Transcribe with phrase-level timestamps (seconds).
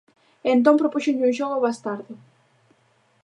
[0.45, 2.13] E entón propúxenlle un xogo bastardo.